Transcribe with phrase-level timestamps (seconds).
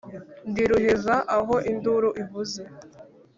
[0.49, 2.61] Ndi ruheza aho induru ivuze,